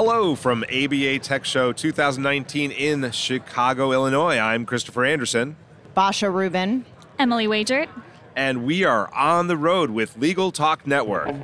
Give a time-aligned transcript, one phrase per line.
[0.00, 4.38] Hello from ABA Tech Show 2019 in Chicago, Illinois.
[4.38, 5.56] I'm Christopher Anderson.
[5.92, 6.84] Basha Rubin.
[7.18, 7.88] Emily Wajert.
[8.36, 11.34] And we are on the road with Legal Talk Network.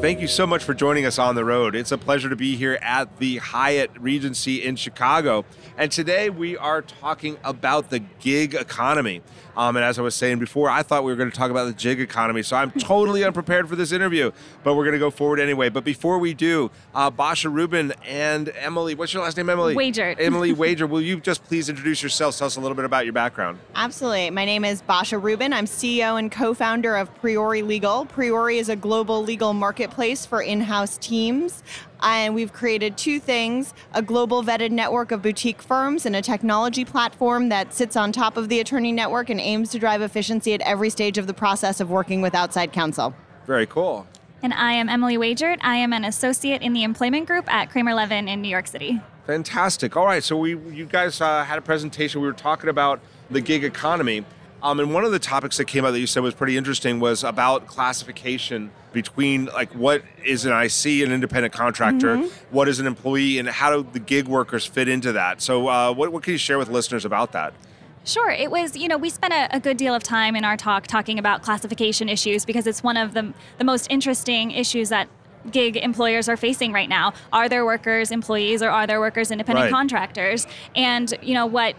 [0.00, 1.74] Thank you so much for joining us on the road.
[1.74, 5.44] It's a pleasure to be here at the Hyatt Regency in Chicago.
[5.76, 9.22] And today we are talking about the gig economy.
[9.58, 11.64] Um, and as I was saying before, I thought we were going to talk about
[11.64, 12.44] the gig economy.
[12.44, 14.30] So I'm totally unprepared for this interview,
[14.62, 15.68] but we're going to go forward anyway.
[15.68, 19.74] But before we do, uh, Basha Rubin and Emily, what's your last name, Emily?
[19.74, 20.16] Wajert.
[20.20, 22.38] Emily Wager, will you just please introduce yourselves?
[22.38, 23.58] Tell us a little bit about your background.
[23.74, 24.30] Absolutely.
[24.30, 25.52] My name is Basha Rubin.
[25.52, 28.06] I'm CEO and co founder of Priori Legal.
[28.06, 31.64] Priori is a global legal marketplace for in house teams.
[32.00, 36.84] And we've created two things a global vetted network of boutique firms and a technology
[36.84, 40.60] platform that sits on top of the attorney network and aims to drive efficiency at
[40.62, 43.14] every stage of the process of working with outside counsel.
[43.46, 44.06] Very cool.
[44.42, 45.58] And I am Emily Wajert.
[45.62, 49.00] I am an associate in the employment group at Kramer Levin in New York City.
[49.26, 49.96] Fantastic.
[49.96, 52.20] All right, so we you guys uh, had a presentation.
[52.20, 54.24] We were talking about the gig economy.
[54.62, 56.98] Um, and one of the topics that came out that you said was pretty interesting
[56.98, 62.54] was about classification between like what is an IC, an independent contractor, mm-hmm.
[62.54, 65.40] what is an employee, and how do the gig workers fit into that?
[65.40, 67.54] So, uh, what, what can you share with listeners about that?
[68.04, 68.30] Sure.
[68.30, 70.86] It was, you know, we spent a, a, good deal of time in our talk
[70.86, 75.08] talking about classification issues because it's one of the, the most interesting issues that
[75.50, 77.12] gig employers are facing right now.
[77.32, 79.70] Are their workers employees or are their workers independent right.
[79.70, 80.46] contractors?
[80.74, 81.76] And, you know, what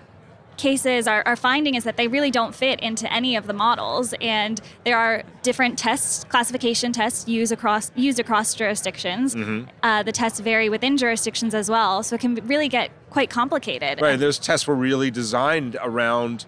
[0.59, 4.13] cases are, are finding is that they really don't fit into any of the models.
[4.21, 9.35] And there are different tests classification tests used across used across jurisdictions.
[9.35, 9.69] Mm-hmm.
[9.81, 14.01] uh, the tests vary within jurisdictions as well so it can really get quite complicated.
[14.01, 16.45] Right those tests were really designed around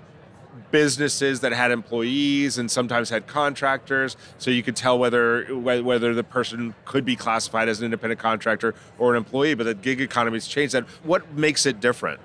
[0.72, 6.24] businesses that had employees and sometimes had contractors so you could tell whether whether the
[6.24, 10.36] person could be classified as an independent contractor or an employee but the gig economy
[10.36, 10.84] has changed that.
[11.04, 12.20] What makes it different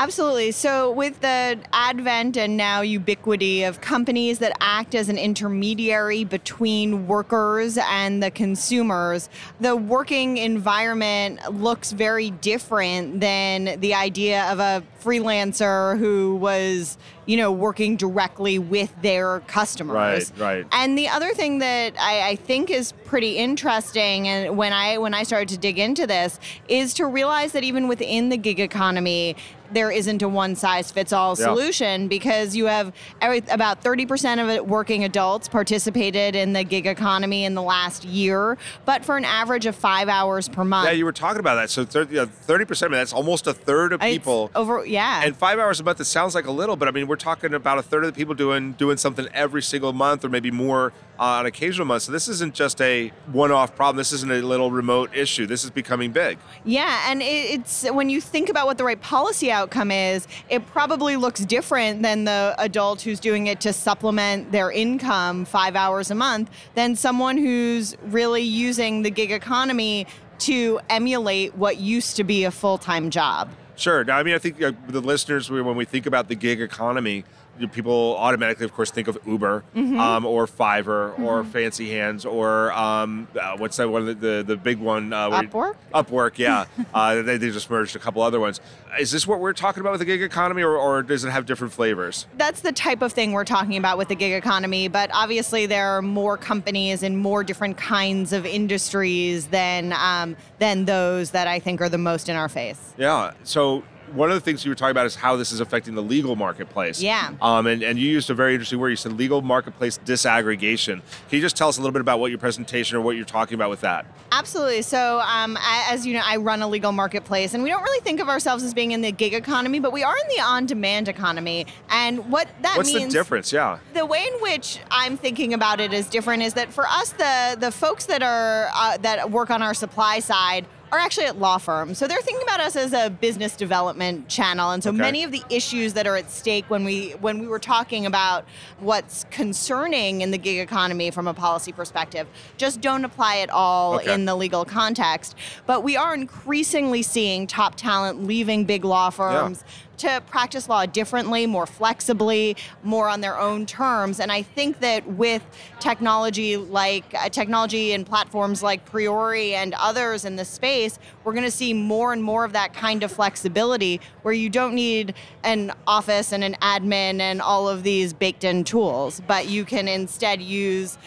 [0.00, 0.52] Absolutely.
[0.52, 7.08] So, with the advent and now ubiquity of companies that act as an intermediary between
[7.08, 9.28] workers and the consumers,
[9.60, 16.96] the working environment looks very different than the idea of a freelancer who was
[17.28, 20.32] you know, working directly with their customers.
[20.38, 20.66] Right, right.
[20.72, 25.12] And the other thing that I, I, think is pretty interesting, and when I when
[25.12, 29.36] I started to dig into this, is to realize that even within the gig economy,
[29.72, 34.48] there isn't a one size fits all solution because you have every, about 30% of
[34.48, 39.24] it working adults participated in the gig economy in the last year, but for an
[39.24, 40.86] average of five hours per month.
[40.86, 41.70] Yeah, you were talking about that.
[41.70, 44.46] So 30, you know, 30% that's almost a third of people.
[44.46, 45.22] It's over, yeah.
[45.24, 47.54] And five hours a month, it sounds like a little, but I mean, we're talking
[47.54, 50.92] about a third of the people doing doing something every single month or maybe more
[51.18, 52.06] uh, on occasional months.
[52.06, 53.96] So this isn't just a one-off problem.
[53.96, 55.46] This isn't a little remote issue.
[55.46, 56.38] This is becoming big.
[56.64, 61.16] Yeah, and it's when you think about what the right policy outcome is, it probably
[61.16, 66.14] looks different than the adult who's doing it to supplement their income five hours a
[66.14, 70.06] month than someone who's really using the gig economy
[70.38, 73.50] to emulate what used to be a full-time job.
[73.74, 74.04] Sure.
[74.04, 77.24] Now, I mean, I think uh, the listeners, when we think about the gig economy,
[77.66, 79.98] people automatically, of course, think of Uber mm-hmm.
[79.98, 81.24] um, or Fiverr mm-hmm.
[81.24, 84.06] or Fancy Hands or um, uh, what's that one?
[84.06, 85.12] The the, the big one.
[85.12, 85.76] Uh, Upwork.
[85.94, 86.66] Upwork, yeah.
[86.94, 88.60] uh, they, they just merged a couple other ones.
[88.98, 91.46] Is this what we're talking about with the gig economy, or, or does it have
[91.46, 92.26] different flavors?
[92.36, 94.88] That's the type of thing we're talking about with the gig economy.
[94.88, 100.84] But obviously, there are more companies and more different kinds of industries than um, than
[100.84, 102.94] those that I think are the most in our face.
[102.96, 103.32] Yeah.
[103.44, 103.82] So
[104.14, 106.36] one of the things you were talking about is how this is affecting the legal
[106.36, 107.00] marketplace.
[107.00, 107.32] Yeah.
[107.40, 108.90] Um, and, and you used a very interesting word.
[108.90, 111.00] You said legal marketplace disaggregation.
[111.28, 113.24] Can you just tell us a little bit about what your presentation or what you're
[113.24, 114.06] talking about with that?
[114.32, 114.82] Absolutely.
[114.82, 118.20] So, um, as you know, I run a legal marketplace, and we don't really think
[118.20, 121.66] of ourselves as being in the gig economy, but we are in the on-demand economy.
[121.90, 123.00] And what that What's means.
[123.00, 123.52] What's the difference?
[123.52, 123.78] Yeah.
[123.94, 126.42] The way in which I'm thinking about it is different.
[126.42, 130.20] Is that for us, the the folks that are uh, that work on our supply
[130.20, 131.98] side are actually at law firms.
[131.98, 134.70] So they're thinking about us as a business development channel.
[134.70, 134.98] And so okay.
[134.98, 138.44] many of the issues that are at stake when we when we were talking about
[138.80, 142.26] what's concerning in the gig economy from a policy perspective
[142.56, 144.12] just don't apply at all okay.
[144.12, 145.36] in the legal context.
[145.66, 149.64] But we are increasingly seeing top talent leaving big law firms.
[149.66, 154.20] Yeah to practice law differently, more flexibly, more on their own terms.
[154.20, 155.44] And I think that with
[155.80, 161.44] technology like uh, technology and platforms like Priori and others in the space, we're going
[161.44, 165.14] to see more and more of that kind of flexibility where you don't need
[165.44, 169.88] an office and an admin and all of these baked in tools, but you can
[169.88, 170.98] instead use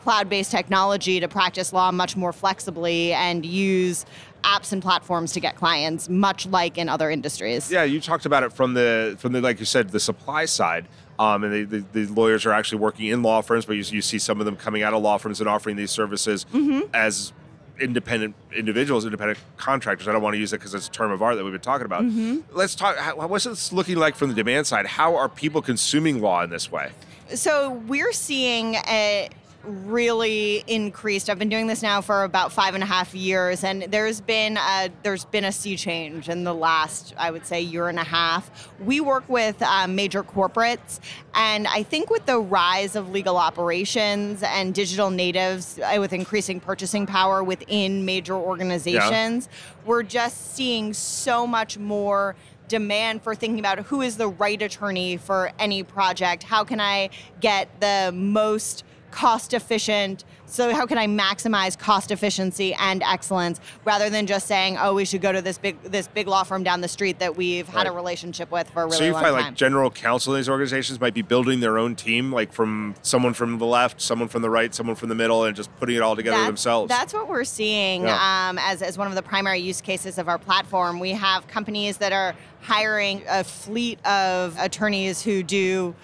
[0.00, 4.06] cloud-based technology to practice law much more flexibly and use
[4.42, 7.70] apps and platforms to get clients much like in other industries.
[7.70, 10.86] Yeah you talked about it from the from the like you said the supply side
[11.18, 14.00] um, and the, the, the, lawyers are actually working in law firms but you, you,
[14.00, 16.80] see some of them coming out of law firms and offering these services mm-hmm.
[16.94, 17.32] as
[17.80, 20.06] independent individuals independent contractors.
[20.06, 21.60] I don't want to use it because it's a term of art that we've been
[21.60, 22.04] talking about.
[22.04, 22.56] Mm-hmm.
[22.56, 24.86] let's talk how, what's this looking like from the demand side?
[24.86, 26.90] How are people consuming law in this way?
[27.34, 29.30] So we're seeing a
[29.64, 31.28] really increased.
[31.28, 34.56] I've been doing this now for about five and a half years, and there's been
[34.56, 38.04] a, there's been a sea change in the last, I would say, year and a
[38.04, 38.70] half.
[38.80, 41.00] We work with um, major corporates,
[41.34, 46.60] and I think with the rise of legal operations and digital natives, uh, with increasing
[46.60, 49.80] purchasing power within major organizations, yeah.
[49.84, 52.34] we're just seeing so much more
[52.68, 56.44] demand for thinking about who is the right attorney for any project.
[56.44, 57.10] How can I
[57.40, 64.10] get the most cost efficient so how can i maximize cost efficiency and excellence rather
[64.10, 66.80] than just saying oh we should go to this big this big law firm down
[66.80, 69.34] the street that we've had a relationship with for a really so you long find
[69.36, 69.44] time.
[69.46, 73.34] like general counsel in these organizations might be building their own team like from someone
[73.34, 76.02] from the left someone from the right someone from the middle and just putting it
[76.02, 78.48] all together that's, themselves that's what we're seeing yeah.
[78.48, 81.98] um, as, as one of the primary use cases of our platform we have companies
[81.98, 85.94] that are hiring a fleet of attorneys who do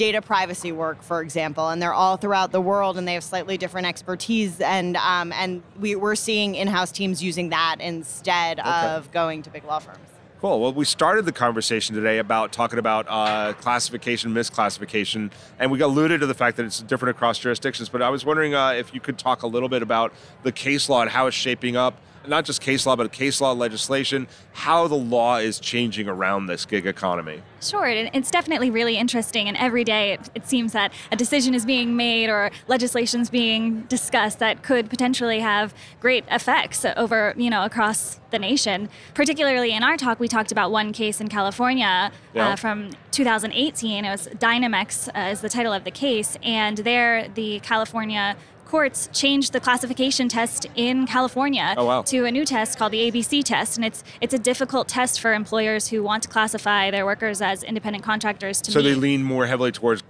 [0.00, 3.58] data privacy work, for example, and they're all throughout the world, and they have slightly
[3.58, 8.70] different expertise, and um, and we, we're seeing in-house teams using that instead okay.
[8.70, 9.98] of going to big law firms.
[10.40, 10.58] Cool.
[10.58, 16.20] Well, we started the conversation today about talking about uh, classification, misclassification, and we alluded
[16.20, 17.90] to the fact that it's different across jurisdictions.
[17.90, 20.14] But I was wondering uh, if you could talk a little bit about
[20.44, 23.52] the case law and how it's shaping up not just case law, but case law
[23.52, 27.42] legislation, how the law is changing around this gig economy.
[27.60, 31.66] Sure, it's definitely really interesting, and every day it, it seems that a decision is
[31.66, 37.50] being made or legislation is being discussed that could potentially have great effects over, you
[37.50, 38.88] know, across the nation.
[39.14, 42.48] Particularly in our talk, we talked about one case in California uh, yeah.
[42.50, 44.04] uh, from 2018.
[44.04, 48.36] It was Dynamex uh, is the title of the case, and there the California
[48.70, 52.02] courts changed the classification test in California oh, wow.
[52.02, 55.34] to a new test called the ABC test, and it's it's a difficult test for
[55.34, 58.60] employers who want to classify their workers as independent contractors.
[58.62, 58.88] To so meet.
[58.88, 60.02] they lean more heavily towards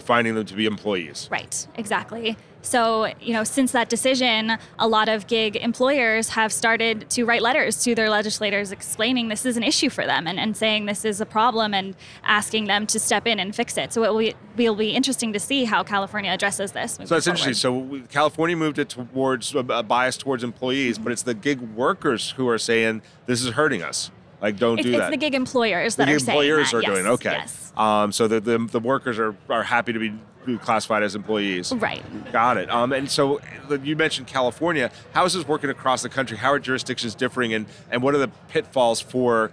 [0.00, 1.28] finding them to be employees.
[1.30, 2.36] Right, exactly.
[2.62, 7.42] So, you know, since that decision, a lot of gig employers have started to write
[7.42, 11.04] letters to their legislators explaining this is an issue for them and, and saying this
[11.04, 13.92] is a problem and asking them to step in and fix it.
[13.92, 16.92] So it will be, will be interesting to see how California addresses this.
[16.92, 17.40] So that's forward.
[17.40, 17.54] interesting.
[17.54, 21.04] So California moved it towards a bias towards employees, mm-hmm.
[21.04, 24.10] but it's the gig workers who are saying this is hurting us.
[24.40, 25.10] Like, don't it's, do it's that.
[25.10, 26.94] the gig employers the that gig are employers saying are that.
[26.94, 27.32] doing yes, okay.
[27.32, 27.72] Yes.
[27.76, 30.12] Um, so the, the, the workers are, are happy to be
[30.58, 31.72] classified as employees.
[31.72, 32.02] Right.
[32.32, 32.70] Got it.
[32.70, 33.40] Um, and so
[33.82, 34.90] you mentioned California.
[35.12, 36.36] How is this working across the country?
[36.38, 39.52] How are jurisdictions differing, and, and what are the pitfalls for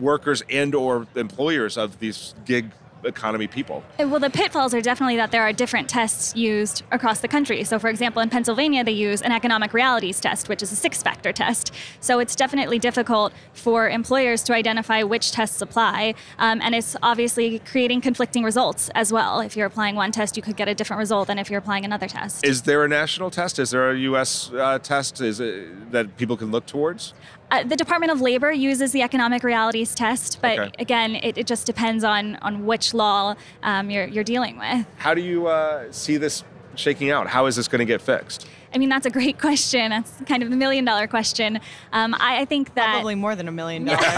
[0.00, 2.70] workers and or employers of these gig
[3.04, 3.82] economy people?
[4.00, 7.64] Uh, well, the pitfalls are definitely that there are different tests used across the country.
[7.64, 11.02] So, for example, in Pennsylvania, they use an economic realities test, which is a six
[11.02, 11.72] factor test.
[12.00, 16.14] So, it's definitely difficult for employers to identify which tests apply.
[16.38, 19.40] Um, and it's obviously creating conflicting results as well.
[19.40, 21.84] If you're applying one test, you could get a different result than if you're applying
[21.84, 22.44] another test.
[22.44, 23.58] Is there a national test?
[23.58, 24.50] Is there a U.S.
[24.52, 27.14] Uh, test is it, that people can look towards?
[27.52, 30.70] Uh, the Department of Labor uses the economic realities test, but okay.
[30.78, 34.86] again, it, it, just depends on on which law um, you're you're dealing with.
[34.96, 36.44] How do you uh, see this
[36.76, 37.26] shaking out?
[37.26, 38.48] How is this going to get fixed?
[38.74, 39.90] I mean, that's a great question.
[39.90, 41.60] That's kind of the million dollar question.
[41.92, 44.00] Um, I, I, think that probably more than a million dollars.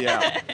[0.00, 0.40] yeah.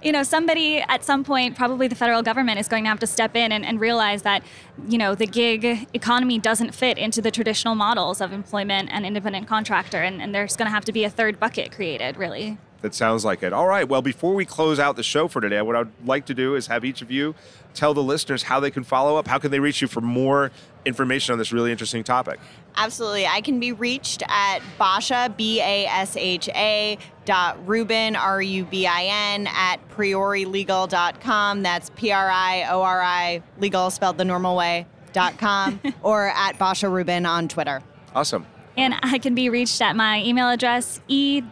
[0.00, 3.06] You know, somebody at some point, probably the federal government, is going to have to
[3.06, 4.44] step in and, and realize that,
[4.88, 9.48] you know, the gig economy doesn't fit into the traditional models of employment and independent
[9.48, 12.58] contractor, and, and there's going to have to be a third bucket created, really.
[12.80, 13.52] That sounds like it.
[13.52, 13.88] All right.
[13.88, 16.68] Well, before we close out the show for today, what I'd like to do is
[16.68, 17.34] have each of you
[17.74, 19.26] tell the listeners how they can follow up.
[19.26, 20.52] How can they reach you for more
[20.84, 22.38] information on this really interesting topic?
[22.76, 23.26] Absolutely.
[23.26, 28.64] I can be reached at Basha, B A S H A, dot Rubin, R U
[28.64, 31.62] B I N, at priorilegal.com.
[31.62, 36.28] That's P R I O R I, legal spelled the normal way, dot com, or
[36.28, 37.82] at Basha Rubin on Twitter.
[38.14, 38.46] Awesome.
[38.78, 41.42] And I can be reached at my email address, E-W-A-J-E-R-T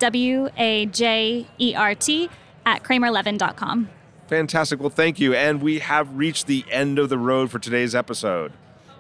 [2.65, 3.89] at kramerlevin.com.
[4.29, 4.81] Fantastic.
[4.81, 5.35] Well, thank you.
[5.35, 8.53] And we have reached the end of the road for today's episode.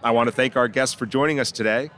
[0.02, 1.90] I want to thank our guests for joining us today.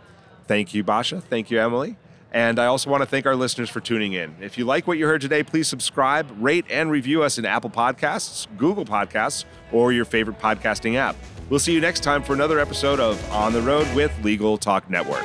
[0.46, 1.20] Thank you, Basha.
[1.20, 1.96] Thank you, Emily.
[2.30, 4.36] And I also want to thank our listeners for tuning in.
[4.40, 7.70] If you like what you heard today, please subscribe, rate, and review us in Apple
[7.70, 11.16] Podcasts, Google Podcasts, or your favorite podcasting app.
[11.48, 14.90] We'll see you next time for another episode of On the Road with Legal Talk
[14.90, 15.24] Network.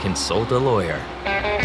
[0.00, 1.59] consult a lawyer.